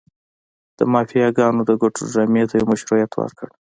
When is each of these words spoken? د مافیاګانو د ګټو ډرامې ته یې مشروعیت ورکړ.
د 0.77 0.79
مافیاګانو 0.93 1.61
د 1.69 1.71
ګټو 1.81 2.01
ډرامې 2.11 2.43
ته 2.49 2.55
یې 2.59 2.63
مشروعیت 2.71 3.11
ورکړ. 3.15 3.47